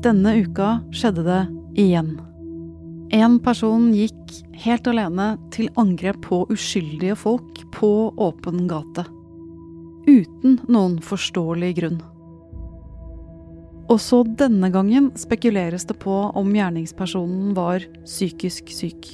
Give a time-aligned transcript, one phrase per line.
[0.00, 1.40] Denne uka skjedde det
[1.82, 2.14] igjen.
[3.12, 4.32] En person gikk
[4.62, 9.04] helt alene til angrep på uskyldige folk på åpen gate.
[10.08, 12.00] Uten noen forståelig grunn.
[13.92, 19.12] Også denne gangen spekuleres det på om gjerningspersonen var psykisk syk.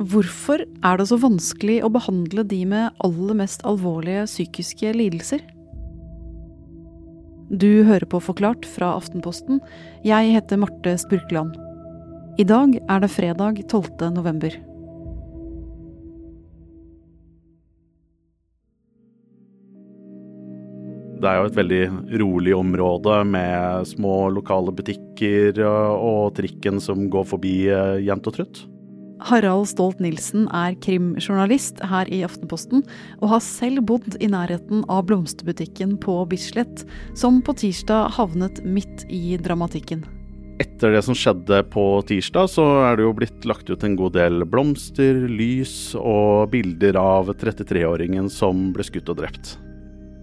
[0.00, 5.42] Hvorfor er det så vanskelig å behandle de med aller mest alvorlige psykiske lidelser?
[7.50, 9.58] Du hører på Forklart fra Aftenposten.
[10.06, 11.56] Jeg heter Marte Spurkland.
[12.38, 14.12] I dag er det fredag 12.
[14.14, 14.54] november.
[21.18, 21.82] Det er jo et veldig
[22.22, 28.62] rolig område med små lokale butikker og trikken som går forbi eh, jevnt og trutt.
[29.28, 32.84] Harald Stolt-Nielsen er krimjournalist her i Aftenposten,
[33.20, 36.86] og har selv bodd i nærheten av blomsterbutikken på Bislett,
[37.18, 40.06] som på tirsdag havnet midt i dramatikken.
[40.60, 44.12] Etter det som skjedde på tirsdag, så er det jo blitt lagt ut en god
[44.18, 49.56] del blomster, lys og bilder av 33-åringen som ble skutt og drept.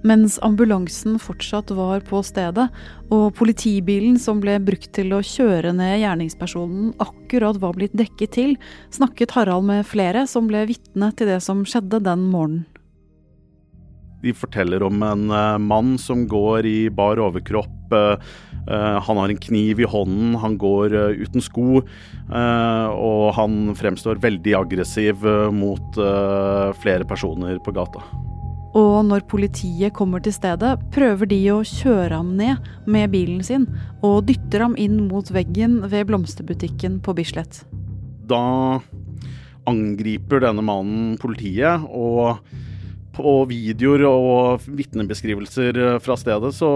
[0.05, 2.67] Mens ambulansen fortsatt var på stedet,
[3.09, 8.57] og politibilen som ble brukt til å kjøre ned gjerningspersonen akkurat var blitt dekket til,
[8.93, 12.67] snakket Harald med flere som ble vitne til det som skjedde den morgenen.
[14.23, 17.93] De forteller om en uh, mann som går i bar overkropp.
[17.93, 18.17] Uh,
[18.65, 21.83] uh, han har en kniv i hånden, han går uten sko.
[22.27, 25.23] og han fremstår veldig aggressiv
[25.55, 26.01] mot
[26.81, 28.03] flere personer på gata.
[28.77, 33.65] Og når politiet kommer til stedet, prøver de å kjøre ham ned med bilen sin,
[34.05, 37.63] og dytter ham inn mot veggen ved blomsterbutikken på Bislett.
[38.29, 38.77] Da
[39.67, 42.37] angriper denne mannen politiet, og
[43.17, 46.69] på videoer og vitnebeskrivelser fra stedet så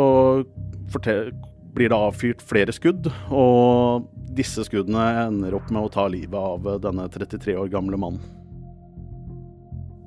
[1.71, 6.81] blir det avfyrt flere skudd, og disse skuddene ender opp med å ta livet av
[6.81, 8.40] denne 33 år gamle mannen.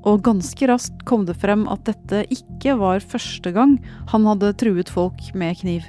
[0.04, 3.78] Og ganske raskt kom det frem at dette ikke var første gang
[4.12, 5.86] han hadde truet folk med kniv.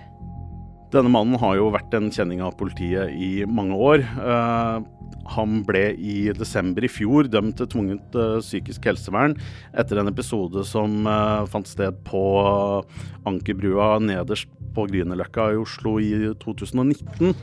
[0.93, 4.05] Denne mannen har jo vært en kjenning av politiet i mange år.
[4.15, 4.85] Uh,
[5.35, 9.35] han ble i desember i fjor dømt til tvungent uh, psykisk helsevern
[9.75, 12.21] etter en episode som uh, fant sted på
[13.27, 17.35] Ankerbrua nederst på Grünerløkka i Oslo i 2019.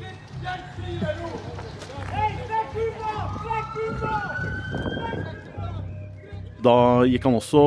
[6.63, 7.63] Da gikk han også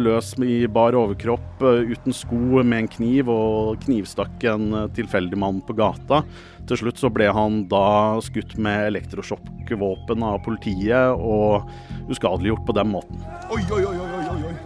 [0.00, 5.36] løs i bar overkropp eh, uten sko med en kniv og knivstakk en eh, tilfeldig
[5.36, 6.22] mann på gata.
[6.68, 11.68] Til slutt så ble han da skutt med elektrosjokkvåpen av politiet og
[12.08, 13.20] uskadeliggjort på den måten.
[13.52, 14.56] Oi, oi, oi, oi, oi, oi.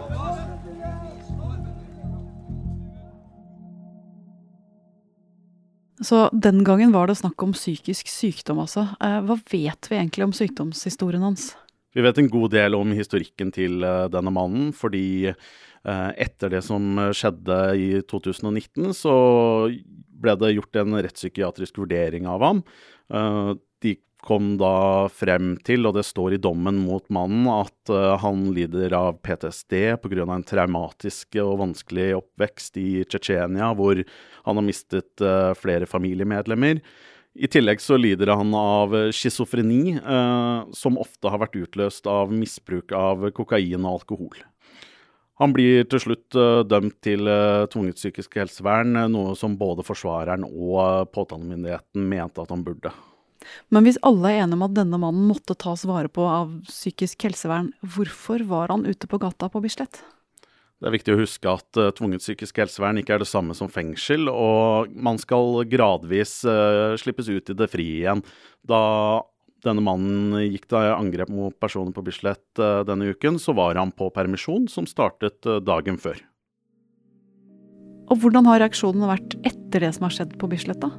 [6.03, 8.89] Så den gangen var det snakk om psykisk sykdom, altså.
[9.03, 11.53] Eh, hva vet vi egentlig om sykdomshistorien hans?
[11.93, 16.63] Vi vet en god del om historikken til eh, denne mannen, fordi eh, etter det
[16.65, 19.17] som skjedde i 2019, så
[20.23, 22.65] ble det gjort en rettspsykiatrisk vurdering av ham.
[23.13, 23.53] Eh,
[23.85, 27.91] de kom da frem til, og det står i dommen mot mannen, at
[28.23, 30.27] han lider av PTSD pga.
[30.31, 33.99] en traumatisk og vanskelig oppvekst i Tsjetsjenia, hvor
[34.47, 35.25] han har mistet
[35.59, 36.79] flere familiemedlemmer.
[37.33, 42.93] I tillegg så lider han av schizofreni, eh, som ofte har vært utløst av misbruk
[42.93, 44.43] av kokain og alkohol.
[45.41, 50.45] Han blir til slutt eh, dømt til eh, tvunget psykisk helsevern, noe som både forsvareren
[50.45, 52.93] og påtalemyndigheten mente at han burde.
[53.73, 57.25] Men hvis alle er enige om at denne mannen måtte tas vare på av psykisk
[57.27, 60.05] helsevern, hvorfor var han ute på gata på Bislett?
[60.83, 63.69] Det er viktig å huske at uh, tvunget psykisk helsevern ikke er det samme som
[63.71, 68.25] fengsel, og man skal gradvis uh, slippes ut i det frie igjen.
[68.67, 69.23] Da
[69.63, 73.95] denne mannen gikk til angrep mot personer på Bislett uh, denne uken, så var han
[73.95, 76.19] på permisjon, som startet dagen før.
[78.11, 80.91] Og hvordan har reaksjonene vært etter det som har skjedd på Bislett, da?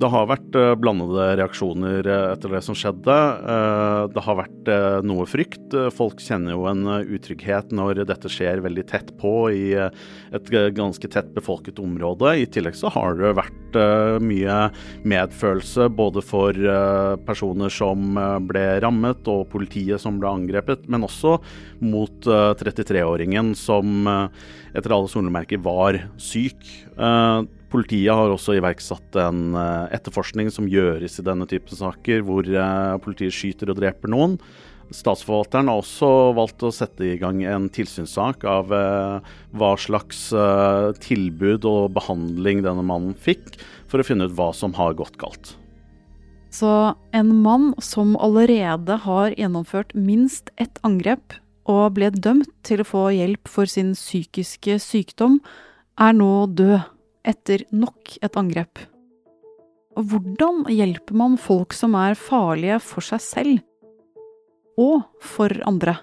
[0.00, 3.16] Det har vært eh, blandede reaksjoner eh, etter det som skjedde.
[3.52, 4.70] Eh, det har vært
[5.04, 5.74] noe frykt.
[5.92, 11.30] Folk kjenner jo en utrygghet når dette skjer veldig tett på i et ganske tett
[11.36, 12.32] befolket område.
[12.40, 13.78] I tillegg så har det vært
[14.24, 14.56] mye
[15.08, 16.56] medfølelse både for
[17.26, 18.18] personer som
[18.48, 21.36] ble rammet og politiet som ble angrepet, men også
[21.86, 22.28] mot
[22.60, 26.60] 33-åringen som etter alle solemerker var syk.
[27.70, 32.98] Politiet har også iverksatt en uh, etterforskning som gjøres i denne typen saker, hvor uh,
[33.04, 34.36] politiet skyter og dreper noen.
[34.90, 40.90] Statsforvalteren har også valgt å sette i gang en tilsynssak av eh, hva slags eh,
[40.98, 43.54] tilbud og behandling denne mannen fikk,
[43.86, 45.54] for å finne ut hva som har gått galt.
[46.50, 51.38] Så en mann som allerede har gjennomført minst ett angrep
[51.70, 55.38] og ble dømt til å få hjelp for sin psykiske sykdom,
[56.02, 56.80] er nå død
[57.26, 58.84] etter nok et angrep.
[59.98, 63.58] Og hvordan hjelper man folk som er farlige for seg selv?
[64.80, 65.96] og for andre.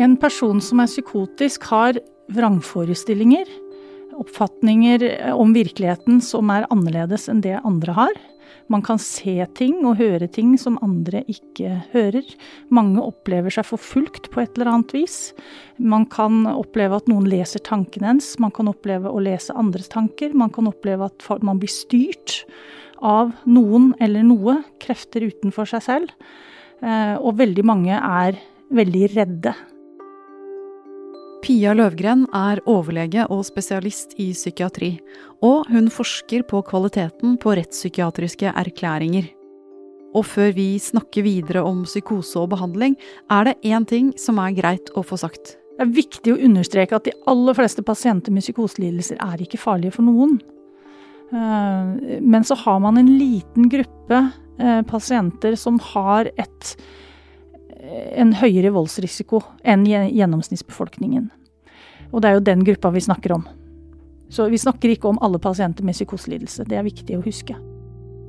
[0.00, 1.98] En person som er psykotisk, har
[2.32, 3.48] vrangforestillinger,
[4.20, 5.04] oppfatninger
[5.34, 8.20] om virkeligheten som er annerledes enn det andre har.
[8.70, 12.26] Man kan se ting og høre ting som andre ikke hører.
[12.74, 15.18] Mange opplever seg forfulgt på et eller annet vis.
[15.78, 20.36] Man kan oppleve at noen leser tankene ens, man kan oppleve å lese andres tanker.
[20.36, 22.44] Man kan oppleve at man blir styrt
[23.00, 26.14] av noen eller noe, krefter utenfor seg selv.
[26.80, 28.38] Eh, og veldig mange er
[28.70, 29.54] veldig redde
[31.40, 34.90] Pia Løvgren er overlege og spesialist i psykiatri,
[35.40, 39.30] og hun forsker på kvaliteten på rettspsykiatriske erklæringer.
[40.12, 42.98] Og før vi snakker videre om psykose og behandling,
[43.32, 45.56] er det én ting som er greit å få sagt.
[45.78, 49.96] Det er viktig å understreke at de aller fleste pasienter med psykoselidelser er ikke farlige
[49.96, 50.36] for noen.
[51.32, 54.26] Eh, men så har man en liten gruppe
[54.60, 56.76] eh, pasienter som har et
[57.80, 61.30] en høyere voldsrisiko enn gjennomsnittsbefolkningen.
[62.10, 63.46] Og det er jo den gruppa vi snakker om.
[64.30, 66.66] Så vi snakker ikke om alle pasienter med psykoselidelse.
[66.68, 67.56] Det er viktig å huske.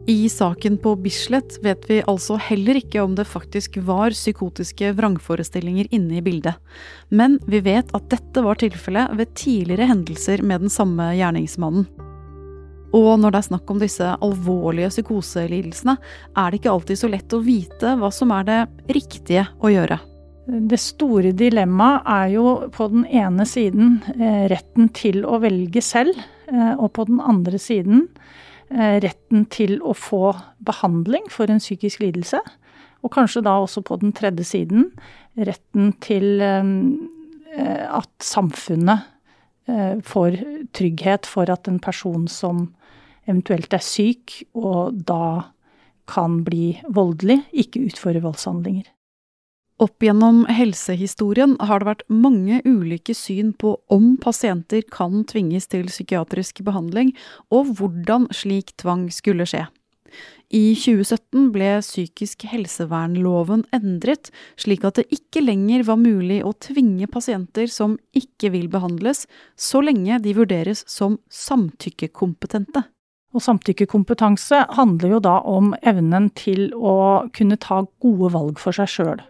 [0.10, 5.92] I saken på Bislett vet vi altså heller ikke om det faktisk var psykotiske vrangforestillinger
[5.94, 6.58] inne i bildet.
[7.14, 11.86] Men vi vet at dette var tilfellet ved tidligere hendelser med den samme gjerningsmannen.
[12.98, 15.96] Og når det er snakk om disse alvorlige psykoselidelsene,
[16.36, 18.62] er det ikke alltid så lett å vite hva som er det
[18.92, 20.02] riktige å gjøre.
[20.52, 26.18] Det store dilemmaet er jo på den ene siden eh, retten til å velge selv,
[26.52, 28.08] eh, og på den andre siden
[28.74, 30.34] eh, retten til å få
[30.66, 32.42] behandling for en psykisk lidelse.
[33.06, 34.90] Og kanskje da også på den tredje siden
[35.40, 39.08] retten til at samfunnet
[40.06, 40.38] får
[40.78, 42.68] trygghet for at en person som
[43.28, 45.52] eventuelt er syk og da
[46.12, 48.90] kan bli voldelig, ikke utføre voldshandlinger.
[49.82, 55.88] Opp gjennom helsehistorien har det vært mange ulike syn på om pasienter kan tvinges til
[55.90, 57.16] psykiatrisk behandling,
[57.50, 59.66] og hvordan slik tvang skulle skje.
[60.52, 64.30] I 2017 ble psykisk helsevernloven endret,
[64.60, 69.24] slik at det ikke lenger var mulig å tvinge pasienter som ikke vil behandles,
[69.56, 72.84] så lenge de vurderes som samtykkekompetente.
[73.32, 78.92] Og samtykkekompetanse handler jo da om evnen til å kunne ta gode valg for seg
[78.92, 79.22] sjøl.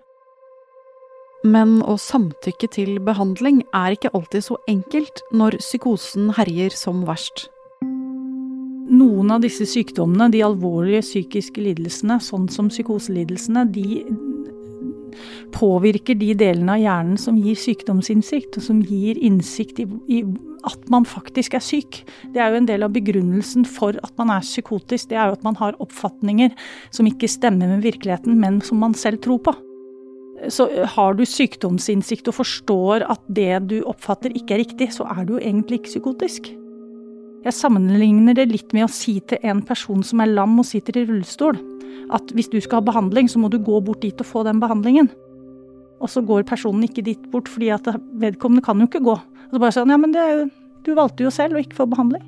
[1.46, 7.48] Men å samtykke til behandling er ikke alltid så enkelt når psykosen herjer som verst.
[8.92, 14.04] Noen av disse sykdommene, de alvorlige psykiske lidelsene, sånn som psykoselidelsene, de
[15.56, 20.22] påvirker de delene av hjernen som gir sykdomsinnsikt, og som gir innsikt i, i,
[20.68, 22.02] at man faktisk er syk.
[22.34, 25.10] Det er jo en del av begrunnelsen for at man er psykotisk.
[25.12, 26.54] Det er jo at man har oppfatninger
[26.94, 29.56] som ikke stemmer med virkeligheten, men som man selv tror på.
[30.50, 30.66] Så
[30.96, 35.36] har du sykdomsinnsikt og forstår at det du oppfatter ikke er riktig, så er du
[35.36, 36.54] jo egentlig ikke psykotisk.
[37.42, 41.00] Jeg sammenligner det litt med å si til en person som er lam og sitter
[41.00, 41.58] i rullestol,
[42.14, 44.62] at hvis du skal ha behandling, så må du gå bort dit og få den
[44.62, 45.10] behandlingen.
[46.02, 47.88] Og så går personen ikke dit bort, fordi at
[48.22, 49.16] vedkommende kan jo ikke gå.
[49.18, 50.28] Og så bare sånn, ja, men det,
[50.86, 52.28] du valgte jo selv å ikke få behandling.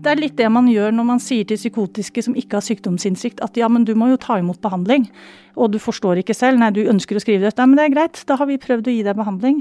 [0.00, 3.42] Det er litt det man gjør når man sier til psykotiske som ikke har sykdomsinnsikt,
[3.44, 5.08] at ja, men du må jo ta imot behandling.
[5.56, 6.60] Og du forstår ikke selv.
[6.60, 7.56] Nei, du ønsker å skrive det.
[7.60, 9.60] Nei, men det er greit, da har vi prøvd å gi deg behandling.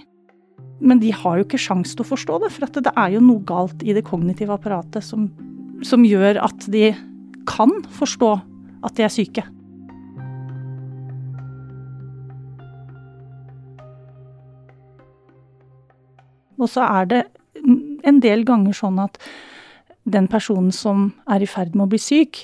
[0.80, 3.44] Men de har jo ikke sjans til å forstå det, for det er jo noe
[3.48, 5.28] galt i det kognitive apparatet som,
[5.84, 6.94] som gjør at de
[7.50, 8.34] kan forstå
[8.88, 9.44] at de er syke.
[16.60, 17.22] Og så er det
[18.08, 19.20] en del ganger sånn at
[20.10, 22.44] den personen som er i ferd med å bli syk,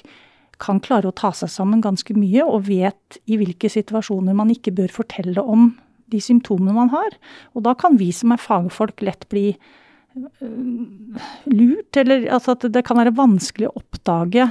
[0.61, 4.71] kan klare å ta seg sammen ganske mye og vet i hvilke situasjoner man ikke
[4.75, 5.73] bør fortelle om
[6.11, 7.17] de symptomene man har.
[7.55, 12.85] Og da kan vi som er fagfolk lett bli uh, lurt, eller altså at det
[12.87, 14.49] kan være vanskelig å oppdage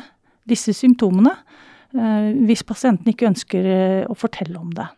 [0.48, 4.90] disse symptomene uh, hvis pasienten ikke ønsker uh, å fortelle om det.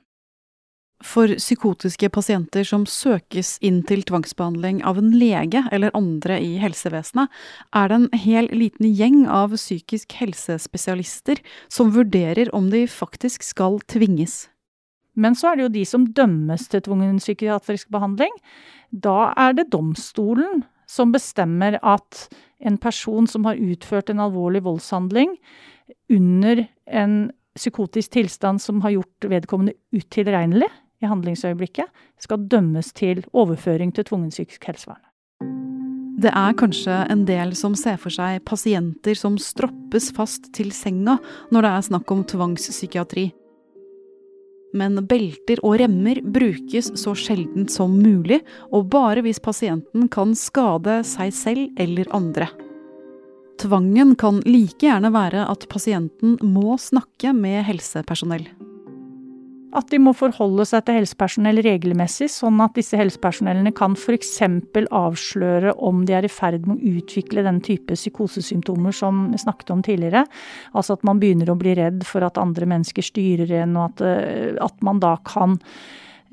[1.04, 7.28] For psykotiske pasienter som søkes inn til tvangsbehandling av en lege eller andre i helsevesenet,
[7.76, 13.76] er det en hel liten gjeng av psykisk helsespesialister som vurderer om de faktisk skal
[13.92, 14.46] tvinges.
[15.16, 18.32] Men så er det jo de som dømmes til tvungen psykiatrisk behandling.
[18.92, 22.26] Da er det domstolen som bestemmer at
[22.60, 25.34] en person som har utført en alvorlig voldshandling
[26.12, 27.16] under en
[27.56, 30.68] psykotisk tilstand som har gjort vedkommende utilregnelig,
[31.02, 31.90] i handlingsøyeblikket
[32.24, 35.02] skal dømmes til overføring til tvungen psykisk helsevern.
[36.16, 41.18] Det er kanskje en del som ser for seg pasienter som stroppes fast til senga
[41.52, 43.26] når det er snakk om tvangspsykiatri.
[44.76, 51.00] Men belter og remmer brukes så sjeldent som mulig, og bare hvis pasienten kan skade
[51.08, 52.50] seg selv eller andre.
[53.56, 58.44] Tvangen kan like gjerne være at pasienten må snakke med helsepersonell.
[59.76, 64.38] At de må forholde seg til helsepersonell regelmessig, sånn at disse helsepersonellene kan f.eks.
[64.88, 69.74] avsløre om de er i ferd med å utvikle den type psykosesymptomer som vi snakket
[69.74, 70.24] om tidligere.
[70.72, 74.04] Altså at man begynner å bli redd for at andre mennesker styrer en, og at,
[74.08, 75.58] eh, at man da kan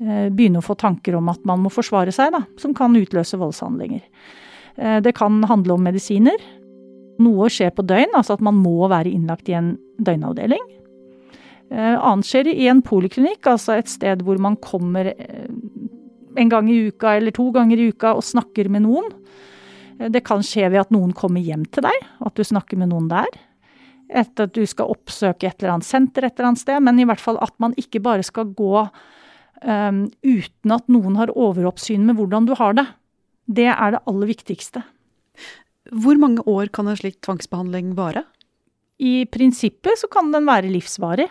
[0.00, 3.36] eh, begynne å få tanker om at man må forsvare seg, da, som kan utløse
[3.40, 4.06] voldshandlinger.
[4.78, 6.48] Eh, det kan handle om medisiner.
[7.20, 10.64] Noe skjer på døgn, altså at man må være innlagt i en døgnavdeling.
[11.74, 15.48] Eh, annet skjer i en poliklinikk, altså et sted hvor man kommer eh,
[16.38, 19.08] en gang i uka eller to ganger i uka og snakker med noen.
[19.98, 22.92] Eh, det kan skje ved at noen kommer hjem til deg, at du snakker med
[22.92, 23.40] noen der.
[24.06, 27.08] Etter at du skal oppsøke et eller annet senter et eller annet sted, men i
[27.08, 32.20] hvert fall at man ikke bare skal gå um, uten at noen har overoppsyn med
[32.20, 32.84] hvordan du har det.
[33.48, 34.84] Det er det aller viktigste.
[35.90, 38.26] Hvor mange år kan en slik tvangsbehandling vare?
[39.00, 41.30] I prinsippet så kan den være livsvarig.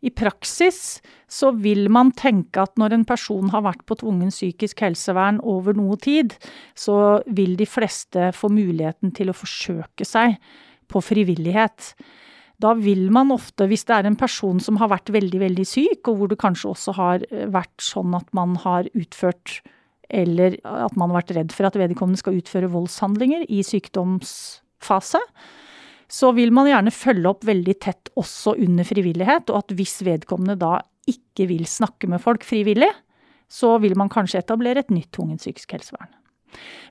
[0.00, 4.80] I praksis så vil man tenke at når en person har vært på tvungen psykisk
[4.86, 6.34] helsevern over noe tid,
[6.78, 10.38] så vil de fleste få muligheten til å forsøke seg
[10.90, 11.92] på frivillighet.
[12.60, 16.08] Da vil man ofte, hvis det er en person som har vært veldig, veldig syk,
[16.10, 19.60] og hvor det kanskje også har eh, vært sånn at man har utført
[20.10, 25.20] eller at man har vært redd for at vedkommende skal utføre voldshandlinger i sykdomsfase,
[26.10, 30.58] så vil man gjerne følge opp veldig tett også under frivillighet, og at hvis vedkommende
[30.60, 30.78] da
[31.10, 32.90] ikke vil snakke med folk frivillig,
[33.50, 36.10] så vil man kanskje etablere et nytt tvungent psykisk helsevern.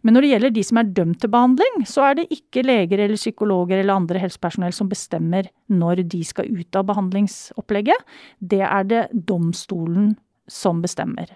[0.03, 3.03] Men når det gjelder de som er dømt til behandling, så er det ikke leger
[3.03, 8.07] eller psykologer eller andre helsepersonell som bestemmer når de skal ut av behandlingsopplegget.
[8.39, 10.13] Det er det domstolen
[10.49, 11.27] som bestemmer.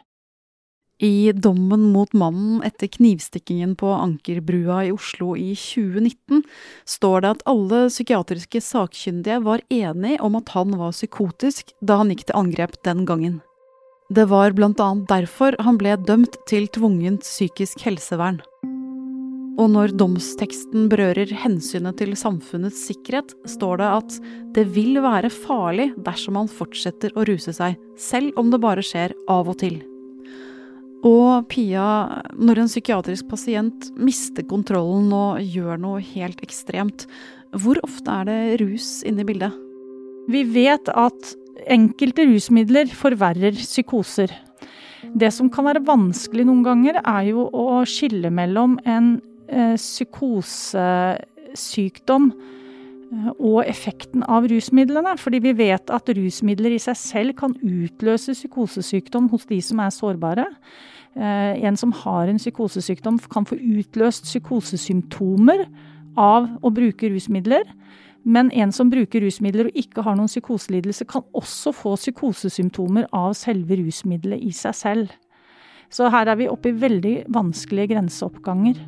[1.03, 6.45] I dommen mot mannen etter knivstikkingen på Ankerbrua i Oslo i 2019
[6.87, 12.13] står det at alle psykiatriske sakkyndige var enige om at han var psykotisk da han
[12.13, 13.41] gikk til angrep den gangen.
[14.15, 18.39] Det var blant annet derfor han ble dømt til tvungent psykisk helsevern.
[19.59, 24.21] Og når domsteksten berører hensynet til samfunnets sikkerhet, står det at
[24.55, 29.11] det vil være farlig dersom han fortsetter å ruse seg, selv om det bare skjer
[29.27, 29.83] av og til.
[31.03, 37.03] Og Pia, når en psykiatrisk pasient mister kontrollen og gjør noe helt ekstremt,
[37.59, 39.51] hvor ofte er det rus inne i bildet?
[40.31, 41.35] Vi vet at
[41.71, 44.31] enkelte rusmidler forverrer psykoser.
[45.11, 52.31] Det som kan være vanskelig noen ganger, er jo å skille mellom en eh, psykosesykdom
[52.31, 55.17] eh, og effekten av rusmidlene.
[55.19, 59.91] Fordi vi vet at rusmidler i seg selv kan utløse psykosesykdom hos de som er
[59.91, 60.47] sårbare.
[61.15, 65.67] Eh, en som har en psykosesykdom, kan få utløst psykosesymptomer
[66.17, 67.67] av å bruke rusmidler.
[68.23, 73.33] Men en som bruker rusmidler og ikke har noen psykoselidelse, kan også få psykosesymptomer av
[73.37, 75.15] selve rusmiddelet i seg selv.
[75.93, 78.79] Så her er vi oppe i veldig vanskelige grenseoppganger.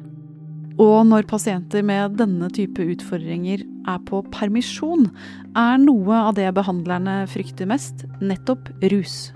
[0.81, 5.07] Og når pasienter med denne type utfordringer er på permisjon,
[5.55, 9.34] er noe av det behandlerne frykter mest, nettopp rus.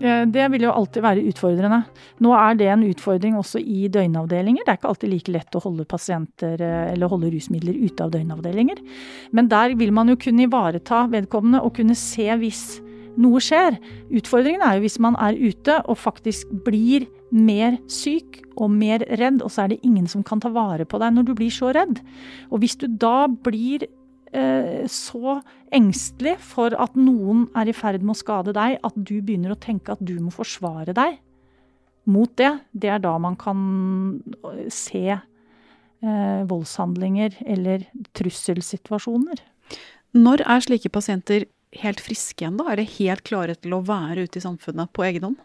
[0.00, 1.82] Eh, det vil jo alltid være utfordrende.
[2.22, 4.64] Nå er det en utfordring også i døgnavdelinger.
[4.64, 8.12] Det er ikke alltid like lett å holde pasienter eh, eller holde rusmidler ute av
[8.14, 8.82] døgnavdelinger.
[9.36, 12.66] Men der vil man jo kunne ivareta vedkommende og kunne se hvis
[13.18, 13.78] noe skjer.
[14.14, 19.42] Utfordringen er jo hvis man er ute og faktisk blir mer syk og mer redd,
[19.42, 21.72] og så er det ingen som kan ta vare på deg når du blir så
[21.74, 21.98] redd.
[22.52, 23.84] Og hvis du da blir
[24.28, 25.38] så
[25.72, 29.60] engstelig for at noen er i ferd med å skade deg, at du begynner å
[29.60, 31.16] tenke at du må forsvare deg
[32.08, 32.52] mot det.
[32.72, 33.60] Det er da man kan
[34.40, 37.86] eh, se eh, voldshandlinger eller
[38.18, 39.42] trusselsituasjoner.
[40.16, 41.48] Når er slike pasienter
[41.82, 42.70] helt friske igjen, da?
[42.72, 45.44] Er de helt klare til å være ute i samfunnet på egen hånd?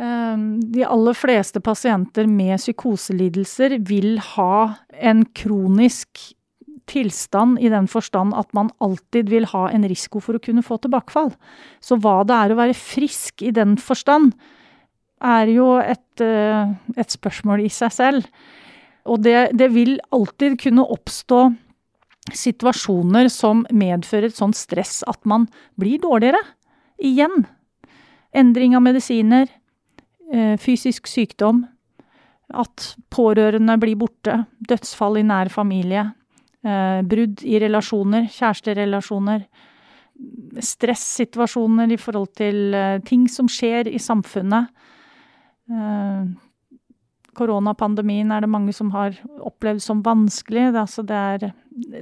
[0.00, 6.24] Ehm, de aller fleste pasienter med psykoselidelser vil ha en kronisk
[6.90, 10.80] tilstand i den forstand at man alltid vil ha en risiko for å kunne få
[10.82, 11.30] tilbakefall.
[11.80, 14.34] Så hva det er å være frisk i den forstand,
[15.20, 18.28] er jo et, eh, et spørsmål i seg selv.
[19.04, 21.42] Og det, det vil alltid kunne oppstå
[22.36, 25.46] situasjoner som medfører et sånt stress at man
[25.80, 26.40] blir dårligere.
[27.00, 27.44] Igjen.
[28.36, 29.48] Endring av medisiner,
[30.30, 31.64] Eh, fysisk sykdom,
[32.54, 36.04] at pårørende blir borte, dødsfall i nær familie,
[36.60, 39.46] brudd i relasjoner, kjæresterelasjoner,
[40.60, 44.68] stressituasjoner i forhold til eh, ting som skjer i samfunnet.
[47.38, 49.14] Koronapandemien er det mange som har
[49.46, 50.72] opplevd som vanskelig.
[50.74, 51.52] Det, altså det, er,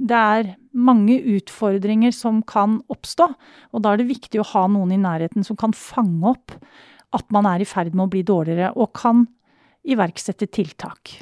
[0.00, 3.28] det er mange utfordringer som kan oppstå,
[3.72, 6.56] og da er det viktig å ha noen i nærheten som kan fange opp
[7.16, 9.24] at man er i ferd med å bli dårligere, og kan
[9.88, 11.18] iverksette tiltak.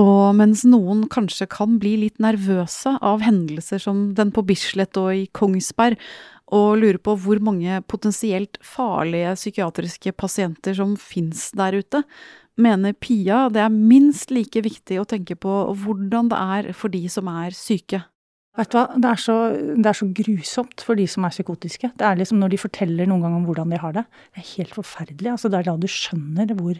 [0.00, 5.10] Og mens noen kanskje kan bli litt nervøse av hendelser som den på Bislett og
[5.12, 5.98] i Kongsberg,
[6.52, 12.02] og lurer på hvor mange potensielt farlige psykiatriske pasienter som fins der ute,
[12.60, 15.52] mener Pia det er minst like viktig å tenke på
[15.84, 18.02] hvordan det er for de som er syke.
[18.58, 21.88] Vet du hva, det er, så, det er, så, grusomt for de som er psykotiske.
[21.96, 24.02] Det er liksom når de forteller noen gang om hvordan de har det.
[24.34, 25.30] Det er helt forferdelig.
[25.32, 26.76] Altså, det er da du skjønner hvor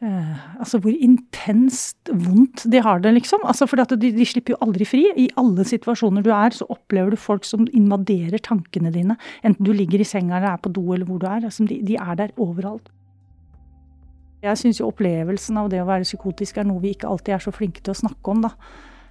[0.00, 3.42] Altså hvor intenst vondt de har det, liksom.
[3.44, 5.02] Altså, for de, de, slipper jo aldri fri.
[5.12, 9.18] I alle situasjoner du er, så opplever du folk som invaderer tankene dine.
[9.44, 11.44] Enten du ligger i senga eller er på do eller hvor du er.
[11.44, 12.88] Altså, de, de er der overalt.
[14.40, 17.44] Jeg syns jo opplevelsen av det å være psykotisk er noe vi ikke alltid er
[17.44, 18.54] så flinke til å snakke om, da.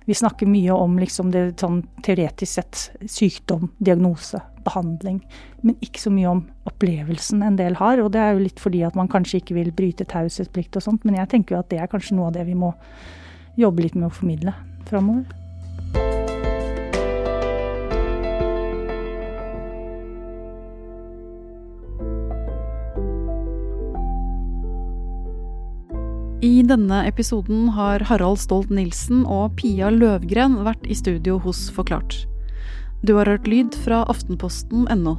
[0.10, 5.20] Vi snakker mye om liksom det sånn teoretisk sett sykdom, diagnose, behandling,
[5.62, 8.01] men ikke så mye om opplevelsen en del har.
[8.01, 11.06] Og det er jo litt fordi at man kanskje ikke vil bryte taushetsplikt og sånt,
[11.06, 12.72] men jeg tenker jo at det er kanskje noe av det vi må
[13.62, 14.56] jobbe litt med å formidle
[14.89, 15.38] framover.
[26.39, 32.21] I denne episoden har Harald Stolt-Nielsen og Pia Løvgren vært i studio hos Forklart.
[33.04, 35.17] Du har hørt lyd fra aftenposten.no.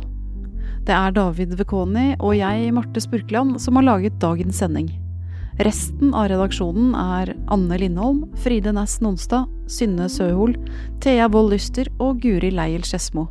[0.88, 4.88] Det er David Vekoni og jeg, Marte Spurkland, som har laget dagens sending.
[5.60, 10.56] Resten av redaksjonen er Anne Lindholm, Fride Næss Nonstad, Synne Søhol,
[11.04, 13.28] Thea Wold Lyster og Guri Leiel Skedsmo.